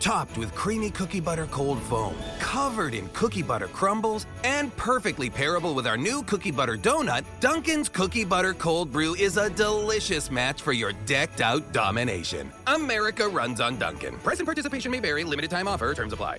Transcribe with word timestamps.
Topped 0.00 0.38
with 0.38 0.54
creamy 0.54 0.90
cookie 0.90 1.20
butter 1.20 1.46
cold 1.46 1.82
foam, 1.82 2.14
covered 2.38 2.94
in 2.94 3.08
cookie 3.08 3.42
butter 3.42 3.66
crumbles, 3.66 4.26
and 4.44 4.74
perfectly 4.76 5.28
pairable 5.28 5.74
with 5.74 5.86
our 5.86 5.96
new 5.96 6.22
cookie 6.22 6.52
butter 6.52 6.76
donut, 6.76 7.24
Dunkin's 7.40 7.88
Cookie 7.88 8.24
Butter 8.24 8.54
Cold 8.54 8.92
Brew 8.92 9.14
is 9.16 9.36
a 9.36 9.50
delicious 9.50 10.30
match 10.30 10.62
for 10.62 10.72
your 10.72 10.92
decked 11.04 11.40
out 11.40 11.72
domination. 11.72 12.50
America 12.68 13.28
runs 13.28 13.60
on 13.60 13.76
Dunkin'. 13.76 14.14
Present 14.18 14.46
participation 14.46 14.92
may 14.92 15.00
vary, 15.00 15.24
limited 15.24 15.50
time 15.50 15.66
offer, 15.66 15.92
terms 15.94 16.12
apply. 16.12 16.38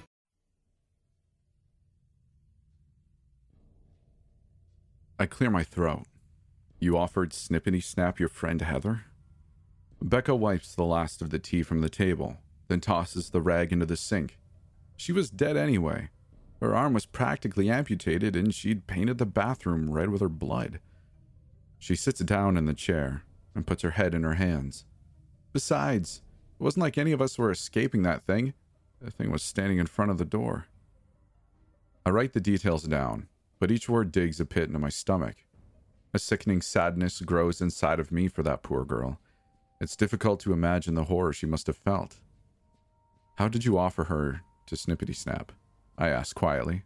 I 5.21 5.25
clear 5.25 5.49
my 5.49 5.65
throat. 5.65 6.05
You 6.79 6.97
offered 6.97 7.31
Snippity 7.31 7.83
Snap 7.83 8.21
your 8.21 8.29
friend 8.29 8.61
Heather? 8.61 9.01
Becca 10.01 10.33
wipes 10.33 10.73
the 10.73 10.85
last 10.85 11.21
of 11.21 11.29
the 11.29 11.39
tea 11.39 11.61
from 11.61 11.81
the 11.81 11.89
table 11.89 12.37
then 12.69 12.79
tosses 12.79 13.31
the 13.31 13.41
rag 13.41 13.73
into 13.73 13.85
the 13.85 13.97
sink. 13.97 14.37
She 14.95 15.11
was 15.11 15.29
dead 15.29 15.57
anyway. 15.57 16.09
Her 16.61 16.75
arm 16.75 16.93
was 16.93 17.05
practically 17.05 17.69
amputated, 17.69 18.35
and 18.35 18.53
she'd 18.53 18.87
painted 18.87 19.17
the 19.17 19.25
bathroom 19.25 19.89
red 19.89 20.09
with 20.09 20.21
her 20.21 20.29
blood. 20.29 20.79
She 21.77 21.95
sits 21.95 22.19
down 22.19 22.57
in 22.57 22.65
the 22.65 22.73
chair 22.73 23.23
and 23.55 23.65
puts 23.65 23.81
her 23.81 23.91
head 23.91 24.13
in 24.13 24.23
her 24.23 24.35
hands. 24.35 24.85
Besides, 25.51 26.21
it 26.59 26.63
wasn't 26.63 26.83
like 26.83 26.97
any 26.97 27.11
of 27.11 27.21
us 27.21 27.37
were 27.37 27.51
escaping 27.51 28.03
that 28.03 28.25
thing. 28.25 28.53
The 29.01 29.11
thing 29.11 29.31
was 29.31 29.41
standing 29.41 29.79
in 29.79 29.87
front 29.87 30.11
of 30.11 30.17
the 30.17 30.25
door. 30.25 30.65
I 32.05 32.11
write 32.11 32.33
the 32.33 32.41
details 32.41 32.83
down, 32.83 33.29
but 33.59 33.71
each 33.71 33.89
word 33.89 34.11
digs 34.11 34.39
a 34.39 34.45
pit 34.45 34.67
into 34.67 34.79
my 34.79 34.89
stomach. 34.89 35.37
A 36.13 36.19
sickening 36.19 36.61
sadness 36.61 37.21
grows 37.21 37.61
inside 37.61 37.99
of 37.99 38.11
me 38.11 38.27
for 38.27 38.43
that 38.43 38.63
poor 38.63 38.83
girl. 38.83 39.19
It's 39.79 39.95
difficult 39.95 40.41
to 40.41 40.53
imagine 40.53 40.95
the 40.95 41.05
horror 41.05 41.31
she 41.31 41.45
must 41.45 41.67
have 41.67 41.77
felt. 41.77 42.19
How 43.39 43.47
did 43.47 43.63
you 43.63 43.77
offer 43.77 44.03
her 44.03 44.41
to 44.65 44.75
Snippity 44.75 45.15
Snap? 45.15 45.53
I 45.97 46.09
asked 46.09 46.35
quietly. 46.35 46.83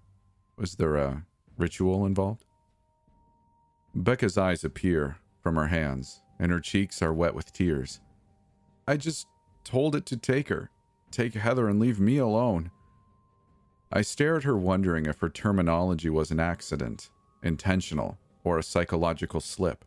Was 0.56 0.76
there 0.76 0.98
a 0.98 1.26
ritual 1.58 2.06
involved? 2.06 2.46
Becca's 3.96 4.38
eyes 4.38 4.64
appear 4.64 5.18
from 5.42 5.56
her 5.56 5.66
hands, 5.66 6.22
and 6.38 6.52
her 6.52 6.60
cheeks 6.60 7.02
are 7.02 7.12
wet 7.12 7.34
with 7.34 7.52
tears. 7.54 8.02
I 8.88 8.98
just 8.98 9.26
told 9.64 9.96
it 9.96 10.06
to 10.06 10.16
take 10.16 10.50
her, 10.50 10.70
take 11.10 11.34
Heather, 11.34 11.68
and 11.68 11.80
leave 11.80 12.00
me 12.00 12.20
alone. 12.20 12.70
I 13.92 14.04
stare 14.04 14.38
at 14.38 14.44
her, 14.44 14.56
wondering 14.56 15.08
if 15.08 15.22
her 15.22 15.30
terminology 15.30 16.12
was 16.12 16.30
an 16.30 16.40
accident, 16.40 17.10
intentional, 17.42 18.20
or 18.44 18.60
a 18.60 18.64
psychological 18.64 19.40
slip. 19.40 19.84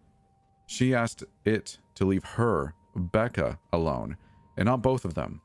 She 0.67 0.97
asked 0.97 1.23
it 1.45 1.79
to 1.95 2.05
leave 2.05 2.25
her, 2.25 2.75
Becca, 2.97 3.61
alone, 3.73 4.17
and 4.57 4.67
not 4.67 4.83
both 4.83 5.05
of 5.05 5.15
them. 5.15 5.43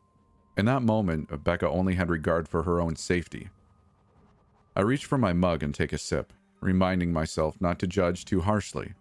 In 0.61 0.65
that 0.65 0.83
moment, 0.83 1.43
Becca 1.43 1.67
only 1.67 1.95
had 1.95 2.11
regard 2.11 2.47
for 2.47 2.61
her 2.61 2.79
own 2.79 2.95
safety. 2.95 3.49
I 4.75 4.81
reach 4.81 5.07
for 5.07 5.17
my 5.17 5.33
mug 5.33 5.63
and 5.63 5.73
take 5.73 5.91
a 5.91 5.97
sip, 5.97 6.33
reminding 6.59 7.11
myself 7.11 7.59
not 7.59 7.79
to 7.79 7.87
judge 7.87 8.25
too 8.25 8.41
harshly. 8.41 8.93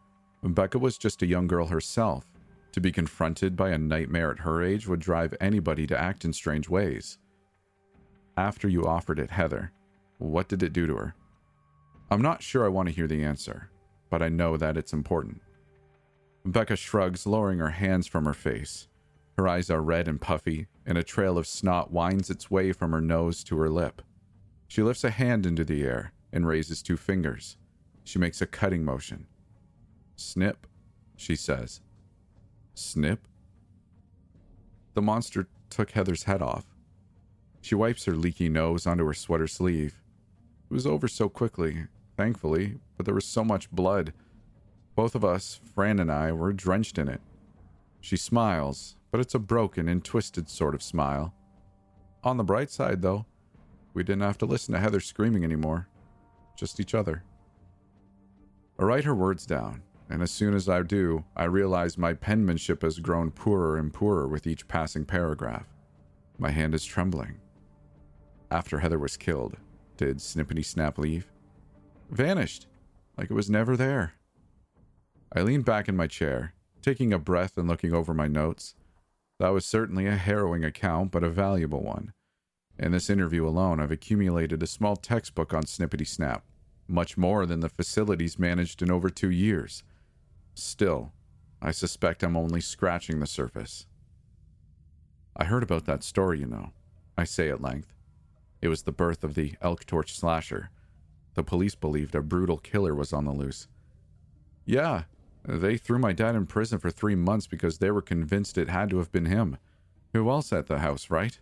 Becca 0.42 0.78
was 0.78 0.96
just 0.96 1.20
a 1.20 1.26
young 1.26 1.46
girl 1.46 1.66
herself. 1.66 2.24
To 2.72 2.80
be 2.80 2.90
confronted 2.90 3.56
by 3.56 3.68
a 3.72 3.76
nightmare 3.78 4.30
at 4.30 4.38
her 4.38 4.62
age 4.62 4.88
would 4.88 5.00
drive 5.00 5.34
anybody 5.38 5.86
to 5.88 6.00
act 6.00 6.24
in 6.24 6.32
strange 6.32 6.70
ways. 6.70 7.18
After 8.38 8.66
you 8.66 8.86
offered 8.86 9.18
it, 9.18 9.30
Heather, 9.30 9.70
what 10.16 10.48
did 10.48 10.62
it 10.62 10.72
do 10.72 10.86
to 10.86 10.96
her? 10.96 11.14
I'm 12.10 12.22
not 12.22 12.42
sure 12.42 12.64
I 12.64 12.68
want 12.68 12.88
to 12.88 12.94
hear 12.94 13.06
the 13.06 13.22
answer, 13.22 13.68
but 14.08 14.22
I 14.22 14.30
know 14.30 14.56
that 14.56 14.78
it's 14.78 14.94
important. 14.94 15.42
Becca 16.46 16.76
shrugs, 16.76 17.26
lowering 17.26 17.58
her 17.58 17.68
hands 17.68 18.06
from 18.06 18.24
her 18.24 18.32
face. 18.32 18.88
Her 19.40 19.48
eyes 19.48 19.70
are 19.70 19.80
red 19.80 20.06
and 20.06 20.20
puffy, 20.20 20.66
and 20.84 20.98
a 20.98 21.02
trail 21.02 21.38
of 21.38 21.46
snot 21.46 21.90
winds 21.90 22.28
its 22.28 22.50
way 22.50 22.72
from 22.72 22.92
her 22.92 23.00
nose 23.00 23.42
to 23.44 23.56
her 23.56 23.70
lip. 23.70 24.02
She 24.68 24.82
lifts 24.82 25.02
a 25.02 25.08
hand 25.08 25.46
into 25.46 25.64
the 25.64 25.82
air 25.82 26.12
and 26.30 26.46
raises 26.46 26.82
two 26.82 26.98
fingers. 26.98 27.56
She 28.04 28.18
makes 28.18 28.42
a 28.42 28.46
cutting 28.46 28.84
motion. 28.84 29.26
Snip, 30.14 30.66
she 31.16 31.36
says. 31.36 31.80
Snip? 32.74 33.26
The 34.92 35.00
monster 35.00 35.48
took 35.70 35.92
Heather's 35.92 36.24
head 36.24 36.42
off. 36.42 36.66
She 37.62 37.74
wipes 37.74 38.04
her 38.04 38.14
leaky 38.14 38.50
nose 38.50 38.86
onto 38.86 39.06
her 39.06 39.14
sweater 39.14 39.46
sleeve. 39.46 40.02
It 40.70 40.74
was 40.74 40.86
over 40.86 41.08
so 41.08 41.30
quickly, 41.30 41.86
thankfully, 42.14 42.74
but 42.98 43.06
there 43.06 43.14
was 43.14 43.24
so 43.24 43.42
much 43.42 43.70
blood. 43.70 44.12
Both 44.94 45.14
of 45.14 45.24
us, 45.24 45.58
Fran 45.74 45.98
and 45.98 46.12
I, 46.12 46.30
were 46.30 46.52
drenched 46.52 46.98
in 46.98 47.08
it. 47.08 47.22
She 48.02 48.18
smiles, 48.18 48.96
but 49.10 49.20
it's 49.20 49.34
a 49.34 49.38
broken 49.38 49.88
and 49.88 50.04
twisted 50.04 50.48
sort 50.48 50.74
of 50.74 50.82
smile. 50.82 51.34
On 52.22 52.36
the 52.36 52.44
bright 52.44 52.70
side, 52.70 53.02
though, 53.02 53.26
we 53.94 54.02
didn't 54.02 54.22
have 54.22 54.38
to 54.38 54.46
listen 54.46 54.74
to 54.74 54.80
Heather 54.80 55.00
screaming 55.00 55.44
anymore, 55.44 55.88
just 56.56 56.78
each 56.80 56.94
other. 56.94 57.24
I 58.78 58.84
write 58.84 59.04
her 59.04 59.14
words 59.14 59.46
down, 59.46 59.82
and 60.08 60.22
as 60.22 60.30
soon 60.30 60.54
as 60.54 60.68
I 60.68 60.82
do, 60.82 61.24
I 61.36 61.44
realize 61.44 61.98
my 61.98 62.12
penmanship 62.12 62.82
has 62.82 62.98
grown 62.98 63.30
poorer 63.30 63.76
and 63.76 63.92
poorer 63.92 64.28
with 64.28 64.46
each 64.46 64.68
passing 64.68 65.04
paragraph. 65.04 65.66
My 66.38 66.50
hand 66.50 66.74
is 66.74 66.84
trembling. 66.84 67.40
After 68.50 68.78
Heather 68.78 68.98
was 68.98 69.16
killed, 69.16 69.56
did 69.96 70.18
Snippity 70.18 70.64
Snap 70.64 70.98
leave? 70.98 71.30
Vanished, 72.10 72.66
like 73.16 73.30
it 73.30 73.34
was 73.34 73.50
never 73.50 73.76
there. 73.76 74.14
I 75.32 75.42
lean 75.42 75.62
back 75.62 75.88
in 75.88 75.96
my 75.96 76.06
chair, 76.06 76.54
taking 76.82 77.12
a 77.12 77.18
breath 77.18 77.56
and 77.56 77.68
looking 77.68 77.92
over 77.92 78.12
my 78.14 78.26
notes. 78.26 78.74
That 79.40 79.54
was 79.54 79.64
certainly 79.64 80.06
a 80.06 80.16
harrowing 80.16 80.66
account, 80.66 81.12
but 81.12 81.24
a 81.24 81.30
valuable 81.30 81.82
one. 81.82 82.12
In 82.78 82.92
this 82.92 83.08
interview 83.08 83.48
alone, 83.48 83.80
I've 83.80 83.90
accumulated 83.90 84.62
a 84.62 84.66
small 84.66 84.96
textbook 84.96 85.54
on 85.54 85.62
Snippity 85.62 86.06
Snap, 86.06 86.44
much 86.86 87.16
more 87.16 87.46
than 87.46 87.60
the 87.60 87.70
facilities 87.70 88.38
managed 88.38 88.82
in 88.82 88.90
over 88.90 89.08
two 89.08 89.30
years. 89.30 89.82
Still, 90.52 91.14
I 91.62 91.70
suspect 91.70 92.22
I'm 92.22 92.36
only 92.36 92.60
scratching 92.60 93.18
the 93.18 93.26
surface. 93.26 93.86
I 95.34 95.44
heard 95.44 95.62
about 95.62 95.86
that 95.86 96.04
story, 96.04 96.40
you 96.40 96.46
know, 96.46 96.72
I 97.16 97.24
say 97.24 97.48
at 97.48 97.62
length. 97.62 97.94
It 98.60 98.68
was 98.68 98.82
the 98.82 98.92
birth 98.92 99.24
of 99.24 99.36
the 99.36 99.54
Elk 99.62 99.86
Torch 99.86 100.14
slasher. 100.14 100.68
The 101.32 101.42
police 101.42 101.74
believed 101.74 102.14
a 102.14 102.20
brutal 102.20 102.58
killer 102.58 102.94
was 102.94 103.14
on 103.14 103.24
the 103.24 103.32
loose. 103.32 103.68
Yeah, 104.66 105.04
they 105.44 105.76
threw 105.76 105.98
my 105.98 106.12
dad 106.12 106.34
in 106.34 106.46
prison 106.46 106.78
for 106.78 106.90
three 106.90 107.14
months 107.14 107.46
because 107.46 107.78
they 107.78 107.90
were 107.90 108.02
convinced 108.02 108.58
it 108.58 108.68
had 108.68 108.90
to 108.90 108.98
have 108.98 109.12
been 109.12 109.26
him. 109.26 109.56
Who 110.12 110.28
else 110.30 110.52
at 110.52 110.66
the 110.66 110.80
house, 110.80 111.10
right? 111.10 111.38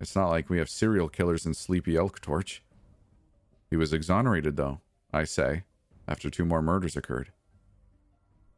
It's 0.00 0.14
not 0.14 0.30
like 0.30 0.48
we 0.48 0.58
have 0.58 0.68
serial 0.68 1.08
killers 1.08 1.46
in 1.46 1.54
Sleepy 1.54 1.96
Elk 1.96 2.20
Torch. 2.20 2.62
He 3.70 3.76
was 3.76 3.92
exonerated, 3.92 4.56
though, 4.56 4.80
I 5.12 5.24
say, 5.24 5.64
after 6.06 6.30
two 6.30 6.44
more 6.44 6.62
murders 6.62 6.96
occurred. 6.96 7.32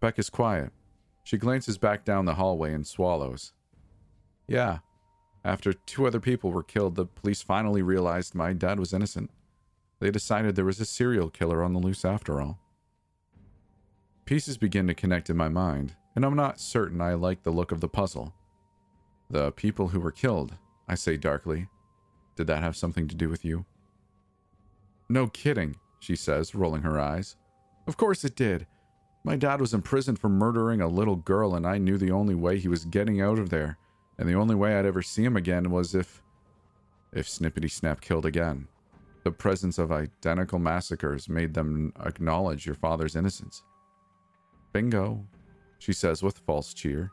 Beck 0.00 0.18
is 0.18 0.30
quiet. 0.30 0.72
She 1.24 1.38
glances 1.38 1.78
back 1.78 2.04
down 2.04 2.24
the 2.24 2.34
hallway 2.34 2.72
and 2.72 2.86
swallows. 2.86 3.52
Yeah, 4.46 4.78
after 5.44 5.72
two 5.72 6.06
other 6.06 6.20
people 6.20 6.50
were 6.50 6.62
killed, 6.62 6.94
the 6.94 7.06
police 7.06 7.42
finally 7.42 7.82
realized 7.82 8.34
my 8.34 8.52
dad 8.52 8.78
was 8.78 8.92
innocent. 8.92 9.30
They 10.00 10.10
decided 10.10 10.54
there 10.54 10.64
was 10.64 10.80
a 10.80 10.84
serial 10.84 11.30
killer 11.30 11.62
on 11.62 11.72
the 11.72 11.80
loose 11.80 12.04
after 12.04 12.40
all. 12.40 12.58
Pieces 14.28 14.58
begin 14.58 14.86
to 14.86 14.92
connect 14.92 15.30
in 15.30 15.38
my 15.38 15.48
mind, 15.48 15.94
and 16.14 16.22
I'm 16.22 16.36
not 16.36 16.60
certain 16.60 17.00
I 17.00 17.14
like 17.14 17.42
the 17.42 17.50
look 17.50 17.72
of 17.72 17.80
the 17.80 17.88
puzzle. 17.88 18.34
The 19.30 19.52
people 19.52 19.88
who 19.88 20.00
were 20.00 20.10
killed, 20.10 20.54
I 20.86 20.96
say 20.96 21.16
darkly. 21.16 21.66
Did 22.36 22.46
that 22.48 22.62
have 22.62 22.76
something 22.76 23.08
to 23.08 23.14
do 23.14 23.30
with 23.30 23.42
you? 23.42 23.64
No 25.08 25.28
kidding, 25.28 25.76
she 25.98 26.14
says, 26.14 26.54
rolling 26.54 26.82
her 26.82 27.00
eyes. 27.00 27.36
Of 27.86 27.96
course 27.96 28.22
it 28.22 28.36
did. 28.36 28.66
My 29.24 29.34
dad 29.34 29.62
was 29.62 29.72
imprisoned 29.72 30.18
for 30.18 30.28
murdering 30.28 30.82
a 30.82 30.88
little 30.88 31.16
girl, 31.16 31.54
and 31.54 31.66
I 31.66 31.78
knew 31.78 31.96
the 31.96 32.12
only 32.12 32.34
way 32.34 32.58
he 32.58 32.68
was 32.68 32.84
getting 32.84 33.22
out 33.22 33.38
of 33.38 33.48
there, 33.48 33.78
and 34.18 34.28
the 34.28 34.34
only 34.34 34.54
way 34.54 34.74
I'd 34.74 34.84
ever 34.84 35.00
see 35.00 35.24
him 35.24 35.38
again 35.38 35.70
was 35.70 35.94
if. 35.94 36.22
if 37.14 37.26
Snippity 37.26 37.70
Snap 37.70 38.02
killed 38.02 38.26
again. 38.26 38.68
The 39.24 39.32
presence 39.32 39.78
of 39.78 39.90
identical 39.90 40.58
massacres 40.58 41.30
made 41.30 41.54
them 41.54 41.94
acknowledge 42.04 42.66
your 42.66 42.74
father's 42.74 43.16
innocence. 43.16 43.62
Bingo, 44.72 45.24
she 45.78 45.92
says 45.92 46.22
with 46.22 46.38
false 46.38 46.74
cheer. 46.74 47.10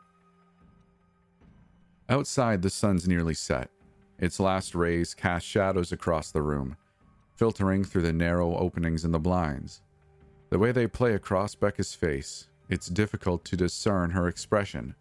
Outside, 2.08 2.62
the 2.62 2.70
sun's 2.70 3.08
nearly 3.08 3.34
set. 3.34 3.70
Its 4.18 4.40
last 4.40 4.74
rays 4.74 5.14
cast 5.14 5.46
shadows 5.46 5.92
across 5.92 6.30
the 6.30 6.42
room, 6.42 6.76
filtering 7.34 7.84
through 7.84 8.02
the 8.02 8.12
narrow 8.12 8.56
openings 8.56 9.04
in 9.04 9.12
the 9.12 9.18
blinds. 9.18 9.82
The 10.50 10.58
way 10.58 10.72
they 10.72 10.86
play 10.86 11.14
across 11.14 11.54
Becca's 11.54 11.94
face, 11.94 12.48
it's 12.68 12.88
difficult 12.88 13.44
to 13.46 13.56
discern 13.56 14.10
her 14.10 14.28
expression. 14.28 14.94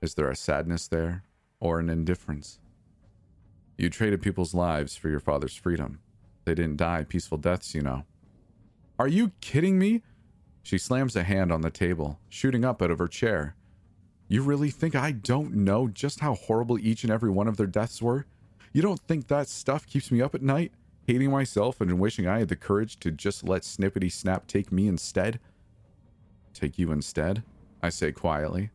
Is 0.00 0.14
there 0.14 0.30
a 0.30 0.36
sadness 0.36 0.88
there, 0.88 1.24
or 1.60 1.78
an 1.78 1.90
indifference? 1.90 2.58
You 3.76 3.90
traded 3.90 4.22
people's 4.22 4.54
lives 4.54 4.96
for 4.96 5.08
your 5.08 5.20
father's 5.20 5.54
freedom. 5.54 6.00
They 6.44 6.54
didn't 6.54 6.78
die 6.78 7.04
peaceful 7.04 7.38
deaths, 7.38 7.74
you 7.74 7.82
know. 7.82 8.04
Are 8.98 9.06
you 9.06 9.32
kidding 9.40 9.78
me? 9.78 10.02
She 10.68 10.76
slams 10.76 11.16
a 11.16 11.22
hand 11.22 11.50
on 11.50 11.62
the 11.62 11.70
table, 11.70 12.20
shooting 12.28 12.62
up 12.62 12.82
out 12.82 12.90
of 12.90 12.98
her 12.98 13.08
chair. 13.08 13.56
You 14.28 14.42
really 14.42 14.68
think 14.68 14.94
I 14.94 15.12
don't 15.12 15.54
know 15.54 15.88
just 15.88 16.20
how 16.20 16.34
horrible 16.34 16.78
each 16.78 17.04
and 17.04 17.10
every 17.10 17.30
one 17.30 17.48
of 17.48 17.56
their 17.56 17.66
deaths 17.66 18.02
were? 18.02 18.26
You 18.74 18.82
don't 18.82 19.00
think 19.00 19.28
that 19.28 19.48
stuff 19.48 19.86
keeps 19.86 20.10
me 20.10 20.20
up 20.20 20.34
at 20.34 20.42
night, 20.42 20.72
hating 21.06 21.30
myself 21.30 21.80
and 21.80 21.98
wishing 21.98 22.26
I 22.26 22.40
had 22.40 22.48
the 22.48 22.54
courage 22.54 23.00
to 23.00 23.10
just 23.10 23.48
let 23.48 23.62
Snippity 23.62 24.12
Snap 24.12 24.46
take 24.46 24.70
me 24.70 24.88
instead? 24.88 25.40
Take 26.52 26.78
you 26.78 26.92
instead? 26.92 27.44
I 27.82 27.88
say 27.88 28.12
quietly. 28.12 28.68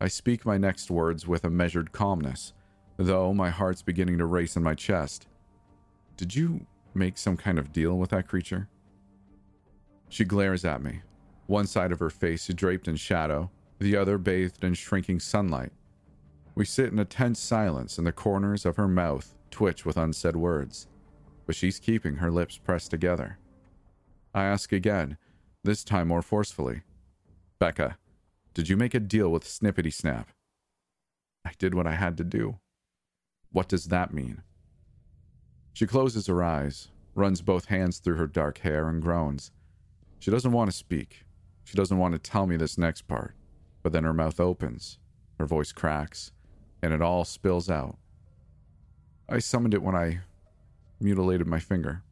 I 0.00 0.08
speak 0.08 0.44
my 0.44 0.58
next 0.58 0.90
words 0.90 1.28
with 1.28 1.44
a 1.44 1.48
measured 1.48 1.92
calmness, 1.92 2.54
though 2.96 3.32
my 3.32 3.50
heart's 3.50 3.82
beginning 3.82 4.18
to 4.18 4.26
race 4.26 4.56
in 4.56 4.64
my 4.64 4.74
chest. 4.74 5.28
Did 6.16 6.34
you 6.34 6.66
make 6.92 7.16
some 7.16 7.36
kind 7.36 7.60
of 7.60 7.72
deal 7.72 7.96
with 7.98 8.10
that 8.10 8.26
creature? 8.26 8.68
She 10.08 10.24
glares 10.24 10.64
at 10.64 10.82
me, 10.82 11.02
one 11.50 11.66
side 11.66 11.90
of 11.90 11.98
her 11.98 12.10
face 12.10 12.48
is 12.48 12.54
draped 12.54 12.86
in 12.86 12.94
shadow, 12.94 13.50
the 13.80 13.96
other 13.96 14.18
bathed 14.18 14.62
in 14.62 14.72
shrinking 14.72 15.18
sunlight. 15.18 15.72
We 16.54 16.64
sit 16.64 16.92
in 16.92 16.98
a 17.00 17.04
tense 17.04 17.40
silence, 17.40 17.98
and 17.98 18.06
the 18.06 18.12
corners 18.12 18.64
of 18.64 18.76
her 18.76 18.86
mouth 18.86 19.34
twitch 19.50 19.84
with 19.84 19.96
unsaid 19.96 20.36
words, 20.36 20.86
but 21.46 21.56
she's 21.56 21.80
keeping 21.80 22.14
her 22.14 22.30
lips 22.30 22.56
pressed 22.56 22.92
together. 22.92 23.38
I 24.32 24.44
ask 24.44 24.70
again, 24.70 25.18
this 25.64 25.82
time 25.82 26.06
more 26.06 26.22
forcefully 26.22 26.82
Becca, 27.58 27.98
did 28.54 28.68
you 28.68 28.76
make 28.76 28.94
a 28.94 29.00
deal 29.00 29.28
with 29.28 29.42
Snippity 29.42 29.92
Snap? 29.92 30.28
I 31.44 31.50
did 31.58 31.74
what 31.74 31.86
I 31.86 31.96
had 31.96 32.16
to 32.18 32.24
do. 32.24 32.60
What 33.50 33.68
does 33.68 33.86
that 33.86 34.14
mean? 34.14 34.42
She 35.72 35.88
closes 35.88 36.28
her 36.28 36.44
eyes, 36.44 36.90
runs 37.16 37.42
both 37.42 37.64
hands 37.64 37.98
through 37.98 38.16
her 38.16 38.28
dark 38.28 38.58
hair, 38.58 38.88
and 38.88 39.02
groans. 39.02 39.50
She 40.20 40.30
doesn't 40.30 40.52
want 40.52 40.70
to 40.70 40.76
speak. 40.76 41.24
She 41.70 41.76
doesn't 41.76 41.98
want 41.98 42.14
to 42.14 42.18
tell 42.18 42.48
me 42.48 42.56
this 42.56 42.76
next 42.76 43.06
part. 43.06 43.36
But 43.84 43.92
then 43.92 44.02
her 44.02 44.12
mouth 44.12 44.40
opens, 44.40 44.98
her 45.38 45.46
voice 45.46 45.70
cracks, 45.70 46.32
and 46.82 46.92
it 46.92 47.00
all 47.00 47.24
spills 47.24 47.70
out. 47.70 47.96
I 49.28 49.38
summoned 49.38 49.72
it 49.72 49.82
when 49.82 49.94
I 49.94 50.22
mutilated 51.00 51.46
my 51.46 51.60
finger. 51.60 52.02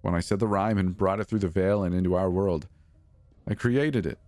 When 0.00 0.16
I 0.16 0.20
said 0.20 0.40
the 0.40 0.48
rhyme 0.48 0.78
and 0.78 0.96
brought 0.96 1.20
it 1.20 1.28
through 1.28 1.38
the 1.38 1.48
veil 1.48 1.84
and 1.84 1.94
into 1.94 2.16
our 2.16 2.28
world. 2.28 2.66
I 3.46 3.54
created 3.54 4.04
it, 4.04 4.18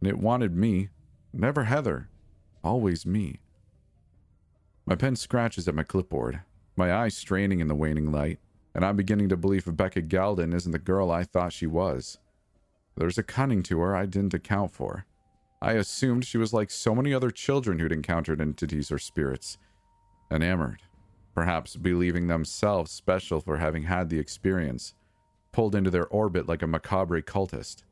and 0.00 0.08
it 0.08 0.18
wanted 0.18 0.56
me, 0.56 0.88
never 1.32 1.62
Heather, 1.62 2.08
always 2.64 3.06
me. 3.06 3.38
My 4.84 4.96
pen 4.96 5.14
scratches 5.14 5.68
at 5.68 5.76
my 5.76 5.84
clipboard, 5.84 6.40
my 6.74 6.92
eyes 6.92 7.16
straining 7.16 7.60
in 7.60 7.68
the 7.68 7.76
waning 7.76 8.10
light, 8.10 8.40
and 8.74 8.84
I'm 8.84 8.96
beginning 8.96 9.28
to 9.28 9.36
believe 9.36 9.68
Rebecca 9.68 10.02
Galden 10.02 10.52
isn't 10.54 10.72
the 10.72 10.80
girl 10.80 11.08
I 11.08 11.22
thought 11.22 11.52
she 11.52 11.68
was. 11.68 12.18
There's 12.98 13.16
a 13.16 13.22
cunning 13.22 13.62
to 13.64 13.78
her 13.78 13.94
I 13.94 14.06
didn't 14.06 14.34
account 14.34 14.72
for. 14.72 15.06
I 15.62 15.72
assumed 15.74 16.24
she 16.24 16.36
was 16.36 16.52
like 16.52 16.68
so 16.68 16.96
many 16.96 17.14
other 17.14 17.30
children 17.30 17.78
who'd 17.78 17.92
encountered 17.92 18.40
entities 18.40 18.90
or 18.90 18.98
spirits, 18.98 19.56
enamored, 20.32 20.82
perhaps 21.32 21.76
believing 21.76 22.26
themselves 22.26 22.90
special 22.90 23.40
for 23.40 23.56
having 23.56 23.84
had 23.84 24.08
the 24.08 24.18
experience, 24.18 24.94
pulled 25.52 25.76
into 25.76 25.90
their 25.90 26.08
orbit 26.08 26.48
like 26.48 26.62
a 26.62 26.66
macabre 26.66 27.22
cultist. 27.22 27.84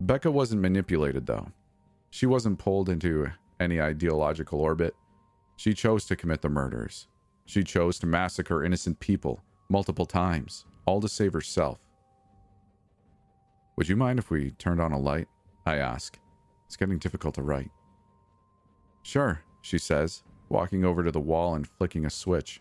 Becca 0.00 0.30
wasn't 0.30 0.62
manipulated, 0.62 1.26
though. 1.26 1.48
She 2.10 2.26
wasn't 2.26 2.60
pulled 2.60 2.88
into 2.88 3.26
any 3.58 3.80
ideological 3.80 4.60
orbit. 4.60 4.94
She 5.56 5.74
chose 5.74 6.04
to 6.06 6.16
commit 6.16 6.40
the 6.40 6.48
murders. 6.48 7.08
She 7.46 7.64
chose 7.64 7.98
to 7.98 8.06
massacre 8.06 8.64
innocent 8.64 9.00
people 9.00 9.42
multiple 9.68 10.06
times, 10.06 10.66
all 10.86 11.00
to 11.00 11.08
save 11.08 11.32
herself. 11.32 11.80
Would 13.80 13.88
you 13.88 13.96
mind 13.96 14.18
if 14.18 14.28
we 14.28 14.50
turned 14.50 14.78
on 14.78 14.92
a 14.92 14.98
light? 14.98 15.26
I 15.64 15.76
ask. 15.76 16.18
It's 16.66 16.76
getting 16.76 16.98
difficult 16.98 17.36
to 17.36 17.42
write. 17.42 17.70
Sure, 19.00 19.40
she 19.62 19.78
says, 19.78 20.22
walking 20.50 20.84
over 20.84 21.02
to 21.02 21.10
the 21.10 21.18
wall 21.18 21.54
and 21.54 21.66
flicking 21.66 22.04
a 22.04 22.10
switch. 22.10 22.60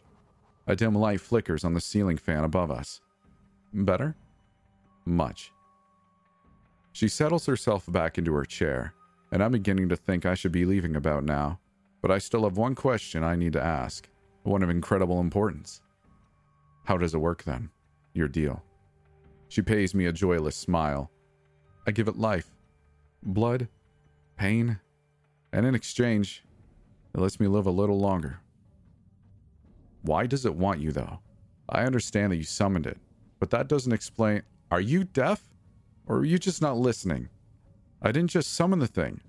A 0.68 0.78
dim 0.78 0.96
light 0.96 1.20
flickers 1.20 1.66
on 1.66 1.74
the 1.74 1.82
ceiling 1.82 2.16
fan 2.16 2.46
above 2.46 2.72
us. 2.72 3.02
Better? 3.74 4.16
Much. 5.04 5.52
She 6.94 7.10
settles 7.10 7.46
herself 7.46 7.84
back 7.90 8.18
into 8.18 8.34
her 8.36 8.46
chair, 8.46 8.94
and 9.34 9.44
I'm 9.44 9.52
beginning 9.52 9.90
to 9.90 9.98
think 9.98 10.26
I 10.26 10.36
should 10.36 10.54
be 10.54 10.64
leaving 10.64 10.96
about 10.96 11.26
now. 11.26 11.60
But 12.02 12.12
I 12.12 12.20
still 12.20 12.46
have 12.46 12.56
one 12.56 12.76
question 12.76 13.26
I 13.26 13.36
need 13.36 13.52
to 13.52 13.62
ask, 13.62 14.08
one 14.44 14.64
of 14.64 14.70
incredible 14.70 15.20
importance. 15.20 15.82
How 16.86 16.96
does 16.96 17.14
it 17.14 17.18
work 17.18 17.44
then? 17.44 17.72
Your 18.14 18.30
deal. 18.30 18.64
She 19.50 19.62
pays 19.62 19.94
me 19.94 20.06
a 20.06 20.14
joyless 20.14 20.56
smile. 20.56 21.12
I 21.86 21.92
give 21.92 22.08
it 22.08 22.18
life, 22.18 22.50
blood, 23.24 23.68
pain, 24.38 24.80
and 25.52 25.66
in 25.66 25.76
exchange, 25.76 26.44
it 27.14 27.20
lets 27.20 27.40
me 27.40 27.48
live 27.48 27.66
a 27.66 27.72
little 27.72 28.00
longer. 28.00 28.40
Why 30.04 30.28
does 30.28 30.46
it 30.46 30.56
want 30.56 30.80
you, 30.80 30.92
though? 30.92 31.20
I 31.68 31.84
understand 31.84 32.32
that 32.32 32.38
you 32.38 32.44
summoned 32.44 32.88
it, 32.88 32.98
but 33.40 33.50
that 33.50 33.68
doesn't 33.68 33.92
explain. 33.92 34.44
Are 34.72 34.80
you 34.80 35.04
deaf? 35.04 35.44
Or 36.08 36.18
are 36.18 36.26
you 36.26 36.40
just 36.40 36.62
not 36.62 36.78
listening? 36.78 37.30
I 38.02 38.12
didn't 38.12 38.32
just 38.32 38.54
summon 38.54 38.80
the 38.80 38.88
thing, 38.88 39.22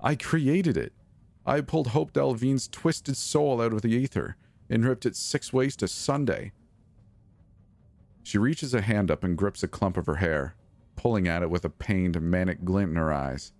I 0.00 0.16
created 0.16 0.76
it. 0.76 0.92
I 1.46 1.60
pulled 1.60 1.88
Hope 1.88 2.12
Delvine's 2.12 2.68
twisted 2.68 3.16
soul 3.16 3.60
out 3.60 3.72
of 3.72 3.82
the 3.82 3.92
ether 3.92 4.36
and 4.68 4.84
ripped 4.84 5.06
it 5.06 5.16
six 5.16 5.52
ways 5.52 5.76
to 5.76 5.88
Sunday. 5.88 6.52
She 8.22 8.38
reaches 8.38 8.74
a 8.74 8.80
hand 8.80 9.10
up 9.10 9.24
and 9.24 9.36
grips 9.36 9.62
a 9.62 9.68
clump 9.68 9.96
of 9.96 10.06
her 10.06 10.16
hair, 10.16 10.54
pulling 10.96 11.26
at 11.26 11.42
it 11.42 11.50
with 11.50 11.64
a 11.64 11.70
pained, 11.70 12.20
manic 12.20 12.64
glint 12.64 12.90
in 12.90 12.96
her 12.96 13.12
eyes. 13.12 13.52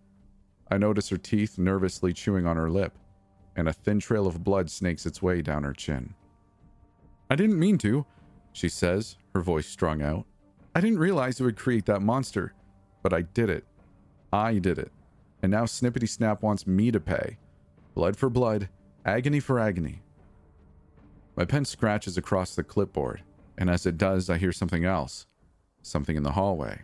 I 0.70 0.78
notice 0.78 1.08
her 1.08 1.16
teeth 1.16 1.58
nervously 1.58 2.12
chewing 2.12 2.46
on 2.46 2.56
her 2.56 2.70
lip, 2.70 2.96
and 3.56 3.68
a 3.68 3.72
thin 3.72 3.98
trail 4.00 4.26
of 4.26 4.44
blood 4.44 4.70
snakes 4.70 5.04
its 5.04 5.20
way 5.20 5.42
down 5.42 5.64
her 5.64 5.72
chin. 5.72 6.14
I 7.28 7.36
didn't 7.36 7.58
mean 7.58 7.78
to, 7.78 8.06
she 8.52 8.68
says, 8.68 9.16
her 9.34 9.40
voice 9.40 9.66
strung 9.66 10.02
out. 10.02 10.26
I 10.74 10.80
didn't 10.80 10.98
realize 10.98 11.40
it 11.40 11.44
would 11.44 11.56
create 11.56 11.86
that 11.86 12.00
monster, 12.00 12.54
but 13.02 13.12
I 13.12 13.22
did 13.22 13.50
it. 13.50 13.64
I 14.32 14.58
did 14.58 14.78
it. 14.78 14.92
And 15.42 15.50
now 15.50 15.64
Snippity 15.64 16.08
Snap 16.08 16.42
wants 16.42 16.66
me 16.66 16.90
to 16.90 17.00
pay. 17.00 17.38
Blood 17.94 18.16
for 18.16 18.30
blood, 18.30 18.68
agony 19.04 19.40
for 19.40 19.58
agony. 19.58 20.02
My 21.36 21.44
pen 21.44 21.64
scratches 21.64 22.16
across 22.16 22.54
the 22.54 22.62
clipboard, 22.62 23.22
and 23.56 23.70
as 23.70 23.86
it 23.86 23.98
does, 23.98 24.30
I 24.30 24.38
hear 24.38 24.52
something 24.52 24.84
else. 24.84 25.26
Something 25.82 26.16
in 26.16 26.22
the 26.22 26.32
hallway. 26.32 26.82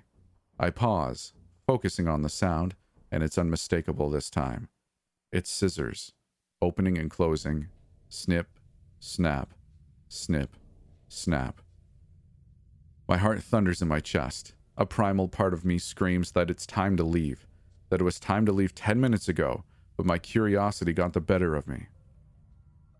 I 0.59 0.71
pause, 0.71 1.33
focusing 1.67 2.09
on 2.09 2.23
the 2.23 2.29
sound, 2.29 2.75
and 3.11 3.23
it's 3.23 3.39
unmistakable 3.39 4.11
this 4.11 4.31
time. 4.31 4.69
It's 5.33 5.51
scissors, 5.51 6.13
opening 6.61 6.99
and 6.99 7.11
closing, 7.11 7.69
snip, 8.09 8.49
snap, 8.99 9.55
snip, 10.09 10.57
snap. 11.09 11.61
My 13.09 13.17
heart 13.17 13.43
thunders 13.43 13.81
in 13.81 13.89
my 13.89 14.01
chest. 14.01 14.55
A 14.77 14.87
primal 14.87 15.29
part 15.29 15.53
of 15.55 15.65
me 15.65 15.79
screams 15.79 16.31
that 16.33 16.51
it's 16.51 16.67
time 16.67 16.97
to 16.99 17.03
leave, 17.03 17.47
that 17.91 18.01
it 18.01 18.05
was 18.05 18.21
time 18.21 18.47
to 18.47 18.53
leave 18.53 18.75
10 18.75 19.01
minutes 19.01 19.29
ago, 19.29 19.65
but 19.97 20.07
my 20.07 20.19
curiosity 20.19 20.93
got 20.93 21.15
the 21.15 21.21
better 21.21 21.57
of 21.57 21.67
me. 21.67 21.87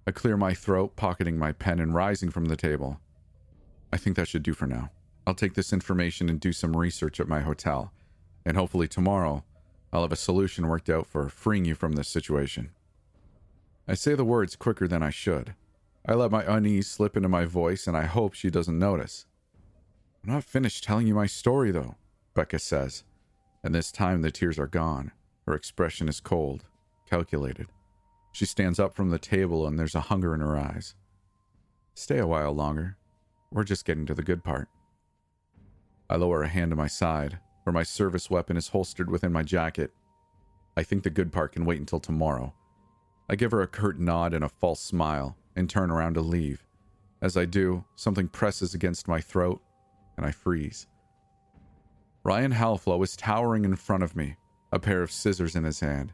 I 0.07 0.11
clear 0.11 0.37
my 0.37 0.55
throat, 0.55 0.97
pocketing 0.97 1.39
my 1.39 1.53
pen 1.53 1.79
and 1.79 1.95
rising 1.95 2.31
from 2.31 2.47
the 2.47 2.57
table. 2.57 2.99
I 3.93 3.97
think 3.97 4.17
that 4.17 4.29
should 4.29 4.43
do 4.43 4.55
for 4.55 4.67
now. 4.67 4.91
I'll 5.27 5.35
take 5.35 5.55
this 5.55 5.73
information 5.73 6.29
and 6.29 6.41
do 6.41 6.53
some 6.53 6.77
research 6.77 7.21
at 7.21 7.29
my 7.29 7.41
hotel, 7.41 7.93
and 8.45 8.57
hopefully 8.57 8.89
tomorrow 8.89 9.45
I'll 9.93 10.03
have 10.03 10.13
a 10.13 10.17
solution 10.17 10.69
worked 10.69 10.89
out 10.91 11.07
for 11.07 11.29
freeing 11.29 11.65
you 11.65 11.75
from 11.75 11.93
this 11.93 12.09
situation. 12.09 12.71
I 13.87 13.95
say 13.95 14.15
the 14.15 14.25
words 14.25 14.57
quicker 14.57 14.87
than 14.87 15.03
I 15.03 15.11
should. 15.11 15.55
I 16.07 16.15
let 16.15 16.31
my 16.31 16.45
unease 16.45 16.87
slip 16.87 17.17
into 17.17 17.29
my 17.29 17.45
voice, 17.45 17.87
and 17.87 17.97
I 17.97 18.05
hope 18.05 18.35
she 18.35 18.51
doesn't 18.51 18.79
notice. 18.79 19.27
I'm 20.25 20.33
not 20.33 20.45
finished 20.45 20.85
telling 20.85 21.07
you 21.07 21.15
my 21.15 21.27
story, 21.27 21.71
though, 21.71 21.97
Becca 22.35 22.59
says, 22.59 23.05
and 23.65 23.75
this 23.75 23.91
time 23.91 24.23
the 24.23 24.31
tears 24.31 24.59
are 24.59 24.67
gone. 24.67 25.13
Her 25.47 25.55
expression 25.55 26.09
is 26.09 26.21
cold, 26.21 26.65
calculated. 27.09 27.69
She 28.33 28.45
stands 28.45 28.79
up 28.79 28.95
from 28.95 29.11
the 29.11 29.19
table, 29.19 29.67
and 29.67 29.79
there's 29.79 29.95
a 29.95 30.01
hunger 30.01 30.35
in 30.35 30.41
her 30.41 30.57
eyes. 30.57 30.95
Stay 31.95 32.19
a 32.19 32.27
while 32.27 32.53
longer. 32.53 32.97
We're 33.51 33.65
just 33.65 33.87
getting 33.87 34.05
to 34.07 34.15
the 34.15 34.23
good 34.23 34.45
part. 34.45 34.69
I 36.11 36.17
lower 36.17 36.43
a 36.43 36.49
hand 36.49 36.71
to 36.71 36.77
my 36.77 36.87
side, 36.87 37.39
where 37.63 37.73
my 37.73 37.83
service 37.83 38.29
weapon 38.31 38.57
is 38.57 38.69
holstered 38.69 39.11
within 39.11 39.33
my 39.33 39.43
jacket. 39.43 39.91
I 40.77 40.83
think 40.83 41.03
the 41.03 41.11
good 41.11 41.33
part 41.33 41.53
can 41.53 41.65
wait 41.65 41.81
until 41.81 42.01
tomorrow. 42.01 42.55
I 43.29 43.37
give 43.37 43.51
her 43.53 43.63
a 43.63 43.67
curt 43.67 43.99
nod 43.99 44.35
and 44.35 44.45
a 44.45 44.49
false 44.49 44.81
smile, 44.81 45.37
and 45.57 45.69
turn 45.69 45.91
around 45.91 46.15
to 46.15 46.21
leave. 46.21 46.67
As 47.23 47.37
I 47.37 47.47
do, 47.47 47.85
something 47.97 48.29
presses 48.29 48.75
against 48.75 49.09
my 49.09 49.21
throat, 49.21 49.61
and 50.17 50.27
I 50.27 50.31
freeze. 50.31 50.87
Ryan 52.25 52.53
Halflow 52.53 53.03
is 53.03 53.17
towering 53.17 53.65
in 53.65 53.77
front 53.77 54.03
of 54.03 54.15
me, 54.15 54.37
a 54.73 54.79
pair 54.79 55.03
of 55.03 55.11
scissors 55.11 55.57
in 55.57 55.65
his 55.65 55.81
hand. 55.81 56.13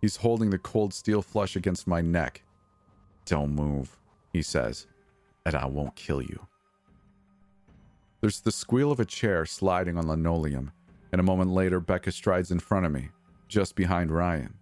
He's 0.00 0.16
holding 0.16 0.50
the 0.50 0.58
cold 0.58 0.92
steel 0.92 1.22
flush 1.22 1.54
against 1.54 1.86
my 1.86 2.00
neck. 2.00 2.42
Don't 3.24 3.54
move. 3.54 3.96
he 4.32 4.42
says, 4.42 4.88
and 5.46 5.54
I 5.54 5.66
won't 5.66 5.94
kill 5.94 6.20
you. 6.20 6.46
There's 8.22 8.40
the 8.40 8.52
squeal 8.52 8.92
of 8.92 9.00
a 9.00 9.04
chair 9.04 9.44
sliding 9.44 9.98
on 9.98 10.06
linoleum, 10.06 10.70
and 11.10 11.20
a 11.20 11.24
moment 11.24 11.50
later, 11.50 11.80
Becca 11.80 12.12
strides 12.12 12.52
in 12.52 12.60
front 12.60 12.86
of 12.86 12.92
me, 12.92 13.08
just 13.48 13.74
behind 13.74 14.12
Ryan. 14.12 14.54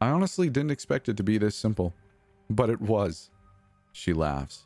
I 0.00 0.08
honestly 0.08 0.48
didn't 0.48 0.70
expect 0.70 1.10
it 1.10 1.18
to 1.18 1.22
be 1.22 1.36
this 1.36 1.54
simple, 1.54 1.92
but 2.48 2.70
it 2.70 2.80
was. 2.80 3.28
She 3.92 4.14
laughs. 4.14 4.64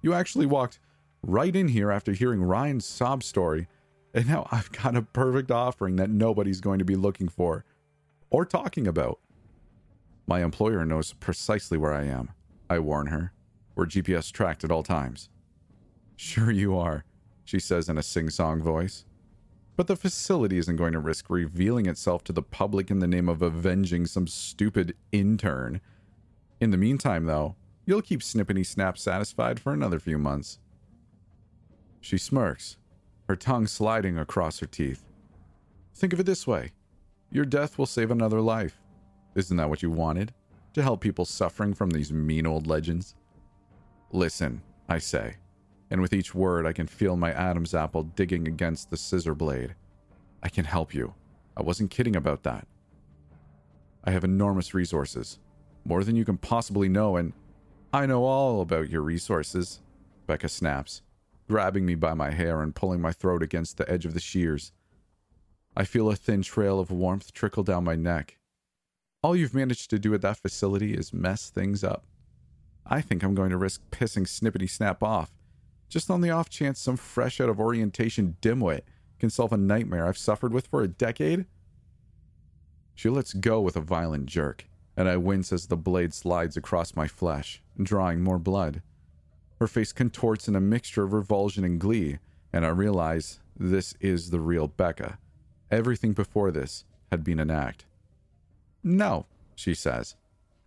You 0.00 0.14
actually 0.14 0.46
walked 0.46 0.80
right 1.22 1.54
in 1.54 1.68
here 1.68 1.90
after 1.90 2.12
hearing 2.12 2.42
Ryan's 2.42 2.86
sob 2.86 3.22
story, 3.22 3.68
and 4.14 4.26
now 4.26 4.48
I've 4.50 4.72
got 4.72 4.96
a 4.96 5.02
perfect 5.02 5.50
offering 5.50 5.96
that 5.96 6.08
nobody's 6.08 6.62
going 6.62 6.78
to 6.78 6.84
be 6.86 6.96
looking 6.96 7.28
for 7.28 7.66
or 8.30 8.46
talking 8.46 8.86
about. 8.86 9.20
My 10.26 10.42
employer 10.42 10.86
knows 10.86 11.12
precisely 11.12 11.76
where 11.76 11.92
I 11.92 12.04
am. 12.04 12.30
I 12.70 12.78
warn 12.78 13.08
her. 13.08 13.34
We're 13.74 13.84
GPS 13.84 14.32
tracked 14.32 14.64
at 14.64 14.70
all 14.70 14.82
times. 14.82 15.28
Sure, 16.16 16.50
you 16.50 16.78
are, 16.78 17.04
she 17.44 17.58
says 17.58 17.88
in 17.88 17.98
a 17.98 18.02
sing 18.02 18.30
song 18.30 18.62
voice. 18.62 19.04
But 19.76 19.86
the 19.86 19.96
facility 19.96 20.58
isn't 20.58 20.76
going 20.76 20.92
to 20.92 21.00
risk 21.00 21.28
revealing 21.28 21.86
itself 21.86 22.22
to 22.24 22.32
the 22.32 22.42
public 22.42 22.90
in 22.90 23.00
the 23.00 23.06
name 23.06 23.28
of 23.28 23.42
avenging 23.42 24.06
some 24.06 24.26
stupid 24.26 24.94
intern. 25.10 25.80
In 26.60 26.70
the 26.70 26.76
meantime, 26.76 27.26
though, 27.26 27.56
you'll 27.84 28.02
keep 28.02 28.20
Snippity 28.20 28.64
Snap 28.64 28.96
satisfied 28.96 29.58
for 29.58 29.72
another 29.72 29.98
few 29.98 30.16
months. 30.16 30.58
She 32.00 32.18
smirks, 32.18 32.76
her 33.28 33.36
tongue 33.36 33.66
sliding 33.66 34.18
across 34.18 34.60
her 34.60 34.66
teeth. 34.66 35.04
Think 35.94 36.12
of 36.12 36.20
it 36.20 36.26
this 36.26 36.46
way 36.46 36.72
your 37.30 37.44
death 37.44 37.78
will 37.78 37.86
save 37.86 38.12
another 38.12 38.40
life. 38.40 38.80
Isn't 39.34 39.56
that 39.56 39.68
what 39.68 39.82
you 39.82 39.90
wanted? 39.90 40.32
To 40.74 40.82
help 40.82 41.00
people 41.00 41.24
suffering 41.24 41.74
from 41.74 41.90
these 41.90 42.12
mean 42.12 42.46
old 42.46 42.68
legends? 42.68 43.16
Listen, 44.12 44.62
I 44.88 44.98
say, 44.98 45.36
and 45.94 46.02
with 46.02 46.12
each 46.12 46.34
word 46.34 46.66
I 46.66 46.72
can 46.72 46.88
feel 46.88 47.16
my 47.16 47.30
Adam's 47.30 47.72
apple 47.72 48.02
digging 48.02 48.48
against 48.48 48.90
the 48.90 48.96
scissor 48.96 49.32
blade. 49.32 49.76
I 50.42 50.48
can 50.48 50.64
help 50.64 50.92
you. 50.92 51.14
I 51.56 51.62
wasn't 51.62 51.92
kidding 51.92 52.16
about 52.16 52.42
that. 52.42 52.66
I 54.02 54.10
have 54.10 54.24
enormous 54.24 54.74
resources, 54.74 55.38
more 55.84 56.02
than 56.02 56.16
you 56.16 56.24
can 56.24 56.36
possibly 56.36 56.88
know, 56.88 57.16
and 57.16 57.32
I 57.92 58.06
know 58.06 58.24
all 58.24 58.60
about 58.60 58.90
your 58.90 59.02
resources, 59.02 59.82
Becca 60.26 60.48
snaps, 60.48 61.02
grabbing 61.48 61.86
me 61.86 61.94
by 61.94 62.12
my 62.14 62.32
hair 62.32 62.60
and 62.60 62.74
pulling 62.74 63.00
my 63.00 63.12
throat 63.12 63.44
against 63.44 63.76
the 63.76 63.88
edge 63.88 64.04
of 64.04 64.14
the 64.14 64.20
shears. 64.20 64.72
I 65.76 65.84
feel 65.84 66.10
a 66.10 66.16
thin 66.16 66.42
trail 66.42 66.80
of 66.80 66.90
warmth 66.90 67.32
trickle 67.32 67.62
down 67.62 67.84
my 67.84 67.94
neck. 67.94 68.38
All 69.22 69.36
you've 69.36 69.54
managed 69.54 69.90
to 69.90 70.00
do 70.00 70.12
at 70.12 70.22
that 70.22 70.38
facility 70.38 70.92
is 70.92 71.12
mess 71.12 71.50
things 71.50 71.84
up. 71.84 72.02
I 72.84 73.00
think 73.00 73.22
I'm 73.22 73.36
going 73.36 73.50
to 73.50 73.56
risk 73.56 73.80
pissing 73.92 74.26
Snippity 74.26 74.68
Snap 74.68 75.00
off, 75.00 75.30
just 75.88 76.10
on 76.10 76.20
the 76.20 76.30
off 76.30 76.48
chance 76.48 76.80
some 76.80 76.96
fresh 76.96 77.40
out 77.40 77.48
of 77.48 77.60
orientation 77.60 78.36
dimwit 78.42 78.82
can 79.18 79.30
solve 79.30 79.52
a 79.52 79.56
nightmare 79.56 80.06
I've 80.06 80.18
suffered 80.18 80.52
with 80.52 80.66
for 80.66 80.82
a 80.82 80.88
decade. 80.88 81.46
She 82.94 83.08
lets 83.08 83.32
go 83.32 83.60
with 83.60 83.76
a 83.76 83.80
violent 83.80 84.26
jerk, 84.26 84.66
and 84.96 85.08
I 85.08 85.16
wince 85.16 85.52
as 85.52 85.66
the 85.66 85.76
blade 85.76 86.14
slides 86.14 86.56
across 86.56 86.96
my 86.96 87.08
flesh, 87.08 87.62
drawing 87.80 88.22
more 88.22 88.38
blood. 88.38 88.82
Her 89.60 89.66
face 89.66 89.92
contorts 89.92 90.48
in 90.48 90.56
a 90.56 90.60
mixture 90.60 91.04
of 91.04 91.12
revulsion 91.12 91.64
and 91.64 91.80
glee, 91.80 92.18
and 92.52 92.64
I 92.64 92.68
realize 92.68 93.40
this 93.56 93.94
is 94.00 94.30
the 94.30 94.40
real 94.40 94.68
Becca. 94.68 95.18
Everything 95.70 96.12
before 96.12 96.50
this 96.50 96.84
had 97.10 97.24
been 97.24 97.40
an 97.40 97.50
act. 97.50 97.84
No, 98.82 99.26
she 99.54 99.74
says. 99.74 100.16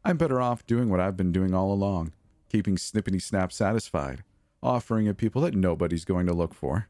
I'm 0.03 0.17
better 0.17 0.41
off 0.41 0.65
doing 0.65 0.89
what 0.89 0.99
I've 0.99 1.17
been 1.17 1.31
doing 1.31 1.53
all 1.53 1.71
along, 1.71 2.13
keeping 2.49 2.77
Snippity 2.77 3.21
Snap 3.21 3.51
satisfied, 3.51 4.23
offering 4.67 5.07
it 5.07 5.17
people 5.17 5.41
that 5.41 5.55
nobody's 5.55 6.05
going 6.05 6.25
to 6.27 6.33
look 6.33 6.53
for, 6.53 6.89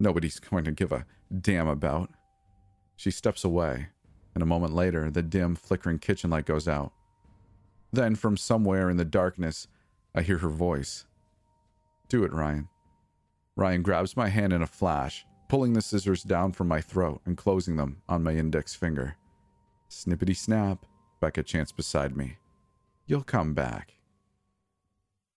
nobody's 0.00 0.40
going 0.50 0.64
to 0.64 0.72
give 0.72 0.92
a 0.92 1.06
damn 1.40 1.68
about. 1.68 2.10
She 2.96 3.10
steps 3.10 3.44
away, 3.44 3.88
and 4.34 4.42
a 4.42 4.46
moment 4.46 4.74
later, 4.74 5.10
the 5.10 5.22
dim, 5.22 5.54
flickering 5.54 5.98
kitchen 5.98 6.30
light 6.30 6.46
goes 6.46 6.66
out. 6.66 6.92
Then, 7.92 8.16
from 8.16 8.36
somewhere 8.36 8.90
in 8.90 8.96
the 8.96 9.04
darkness, 9.04 9.68
I 10.14 10.22
hear 10.22 10.38
her 10.38 10.48
voice. 10.48 11.04
Do 12.08 12.24
it, 12.24 12.32
Ryan. 12.32 12.68
Ryan 13.56 13.82
grabs 13.82 14.16
my 14.16 14.28
hand 14.28 14.52
in 14.52 14.62
a 14.62 14.66
flash, 14.66 15.26
pulling 15.48 15.74
the 15.74 15.82
scissors 15.82 16.22
down 16.22 16.52
from 16.52 16.68
my 16.68 16.80
throat 16.80 17.20
and 17.24 17.36
closing 17.36 17.76
them 17.76 18.02
on 18.08 18.22
my 18.22 18.34
index 18.34 18.74
finger. 18.74 19.16
Snippity 19.90 20.36
snap, 20.36 20.84
Becca 21.20 21.42
chants 21.42 21.72
beside 21.72 22.16
me. 22.16 22.36
You'll 23.06 23.22
come 23.22 23.54
back. 23.54 23.97